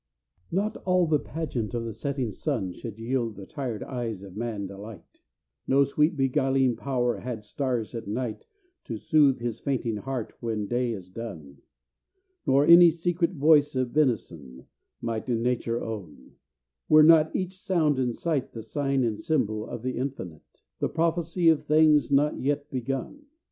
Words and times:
Not 0.51 0.77
all 0.77 1.05
the 1.05 1.19
pageant 1.19 1.75
of 1.75 1.85
the 1.85 1.93
setting 1.93 2.31
sun 2.31 2.73
Should 2.73 2.97
yield 2.97 3.35
the 3.35 3.45
tired 3.45 3.83
eyes 3.83 4.23
of 4.23 4.35
man 4.35 4.65
delight, 4.65 5.21
No 5.67 5.83
sweet 5.83 6.17
beguiling 6.17 6.75
power 6.75 7.17
had 7.19 7.45
stars 7.45 7.93
at 7.93 8.07
night 8.07 8.47
To 8.85 8.97
soothe 8.97 9.37
his 9.37 9.59
fainting 9.59 9.97
heart 9.97 10.33
when 10.39 10.65
day 10.65 10.91
is 10.93 11.07
done, 11.07 11.61
Nor 12.47 12.65
any 12.65 12.89
secret 12.89 13.33
voice 13.33 13.75
of 13.75 13.93
benison 13.93 14.65
Might 15.01 15.27
nature 15.29 15.83
own, 15.83 16.31
were 16.89 17.03
not 17.03 17.35
each 17.35 17.59
sound 17.61 17.99
and 17.99 18.15
sight 18.15 18.53
The 18.53 18.63
sign 18.63 19.03
and 19.03 19.19
symbol 19.19 19.67
of 19.69 19.83
the 19.83 19.97
infinite, 19.99 20.63
The 20.79 20.89
prophecy 20.89 21.47
of 21.47 21.61
things 21.63 22.11
not 22.11 22.39
yet 22.41 22.71
begun. 22.71 23.27